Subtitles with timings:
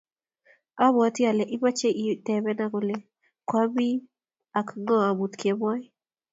[0.85, 2.95] Abwoti ale imoche itebenaa kole
[3.47, 4.03] kwamii
[4.59, 5.81] ak ng'o amut kemoi